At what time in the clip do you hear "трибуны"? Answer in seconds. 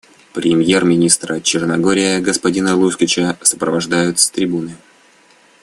4.31-4.75